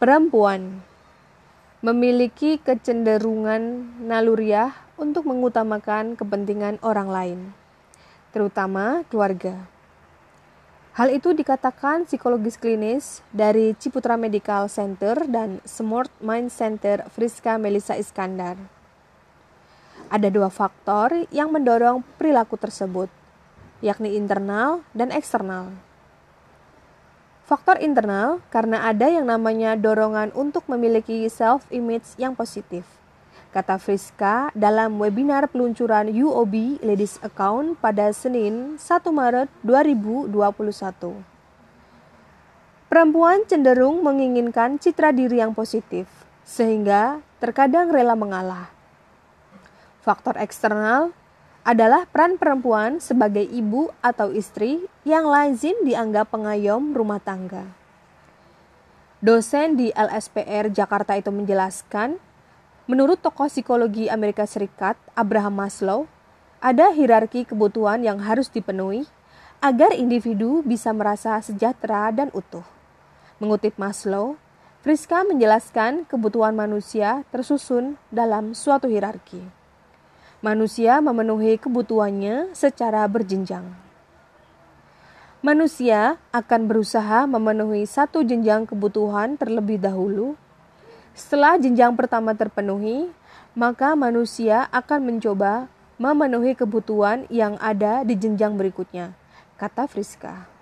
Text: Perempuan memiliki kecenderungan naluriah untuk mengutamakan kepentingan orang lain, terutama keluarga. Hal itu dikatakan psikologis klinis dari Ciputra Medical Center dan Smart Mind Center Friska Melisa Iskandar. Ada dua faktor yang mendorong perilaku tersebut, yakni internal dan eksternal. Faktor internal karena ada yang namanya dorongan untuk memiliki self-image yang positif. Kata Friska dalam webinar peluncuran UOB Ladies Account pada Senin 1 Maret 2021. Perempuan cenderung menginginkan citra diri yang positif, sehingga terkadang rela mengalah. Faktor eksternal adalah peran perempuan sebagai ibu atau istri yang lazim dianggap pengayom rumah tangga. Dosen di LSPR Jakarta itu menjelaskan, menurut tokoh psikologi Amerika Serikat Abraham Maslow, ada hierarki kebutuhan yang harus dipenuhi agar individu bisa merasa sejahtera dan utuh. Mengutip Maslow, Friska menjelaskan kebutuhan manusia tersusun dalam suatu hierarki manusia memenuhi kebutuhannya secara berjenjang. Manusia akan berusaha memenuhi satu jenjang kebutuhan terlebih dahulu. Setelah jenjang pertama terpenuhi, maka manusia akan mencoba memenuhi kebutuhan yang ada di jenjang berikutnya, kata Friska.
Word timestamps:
Perempuan 0.00 0.80
memiliki 1.84 2.56
kecenderungan 2.56 3.84
naluriah 4.00 4.72
untuk 4.96 5.28
mengutamakan 5.28 6.16
kepentingan 6.16 6.80
orang 6.80 7.12
lain, 7.12 7.40
terutama 8.32 9.04
keluarga. 9.12 9.68
Hal 10.96 11.12
itu 11.12 11.36
dikatakan 11.36 12.08
psikologis 12.08 12.56
klinis 12.56 13.20
dari 13.28 13.76
Ciputra 13.76 14.16
Medical 14.16 14.72
Center 14.72 15.28
dan 15.28 15.60
Smart 15.68 16.08
Mind 16.24 16.48
Center 16.48 17.04
Friska 17.12 17.60
Melisa 17.60 17.92
Iskandar. 17.92 18.56
Ada 20.08 20.32
dua 20.32 20.48
faktor 20.48 21.28
yang 21.28 21.52
mendorong 21.52 22.00
perilaku 22.16 22.56
tersebut, 22.56 23.12
yakni 23.84 24.16
internal 24.16 24.80
dan 24.96 25.12
eksternal. 25.12 25.89
Faktor 27.50 27.82
internal 27.82 28.38
karena 28.46 28.86
ada 28.86 29.10
yang 29.10 29.26
namanya 29.26 29.74
dorongan 29.74 30.30
untuk 30.38 30.70
memiliki 30.70 31.26
self-image 31.26 32.14
yang 32.14 32.30
positif. 32.38 32.86
Kata 33.50 33.74
Friska 33.74 34.54
dalam 34.54 35.02
webinar 35.02 35.50
peluncuran 35.50 36.14
UOB 36.14 36.78
Ladies 36.78 37.18
Account 37.26 37.74
pada 37.82 38.14
Senin 38.14 38.78
1 38.78 38.86
Maret 39.10 39.50
2021. 39.66 40.30
Perempuan 42.86 43.42
cenderung 43.50 43.98
menginginkan 43.98 44.78
citra 44.78 45.10
diri 45.10 45.42
yang 45.42 45.50
positif, 45.50 46.06
sehingga 46.46 47.18
terkadang 47.42 47.90
rela 47.90 48.14
mengalah. 48.14 48.70
Faktor 50.06 50.38
eksternal 50.38 51.10
adalah 51.60 52.08
peran 52.08 52.40
perempuan 52.40 53.04
sebagai 53.04 53.44
ibu 53.44 53.92
atau 54.00 54.32
istri 54.32 54.88
yang 55.04 55.28
lazim 55.28 55.76
dianggap 55.84 56.32
pengayom 56.32 56.96
rumah 56.96 57.20
tangga. 57.20 57.68
Dosen 59.20 59.76
di 59.76 59.92
LSPR 59.92 60.72
Jakarta 60.72 61.12
itu 61.20 61.28
menjelaskan, 61.28 62.16
menurut 62.88 63.20
tokoh 63.20 63.52
psikologi 63.52 64.08
Amerika 64.08 64.48
Serikat 64.48 64.96
Abraham 65.12 65.60
Maslow, 65.60 66.08
ada 66.64 66.88
hierarki 66.96 67.44
kebutuhan 67.44 68.00
yang 68.00 68.24
harus 68.24 68.48
dipenuhi 68.48 69.04
agar 69.60 69.92
individu 69.92 70.64
bisa 70.64 70.88
merasa 70.96 71.36
sejahtera 71.44 72.08
dan 72.08 72.32
utuh. 72.32 72.64
Mengutip 73.36 73.76
Maslow, 73.76 74.40
Friska 74.80 75.28
menjelaskan 75.28 76.08
kebutuhan 76.08 76.56
manusia 76.56 77.20
tersusun 77.28 78.00
dalam 78.08 78.56
suatu 78.56 78.88
hierarki 78.88 79.59
manusia 80.40 81.04
memenuhi 81.04 81.60
kebutuhannya 81.60 82.56
secara 82.56 83.04
berjenjang. 83.04 83.68
Manusia 85.44 86.20
akan 86.32 86.68
berusaha 86.68 87.28
memenuhi 87.28 87.84
satu 87.84 88.24
jenjang 88.24 88.68
kebutuhan 88.68 89.36
terlebih 89.36 89.80
dahulu. 89.80 90.36
Setelah 91.12 91.60
jenjang 91.60 91.92
pertama 91.96 92.32
terpenuhi, 92.32 93.12
maka 93.52 93.92
manusia 93.96 94.68
akan 94.72 95.12
mencoba 95.12 95.68
memenuhi 96.00 96.56
kebutuhan 96.56 97.28
yang 97.28 97.60
ada 97.60 98.00
di 98.04 98.16
jenjang 98.16 98.56
berikutnya, 98.56 99.12
kata 99.60 99.84
Friska. 99.88 100.59